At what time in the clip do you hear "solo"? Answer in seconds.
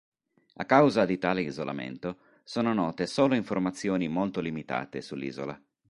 3.05-3.35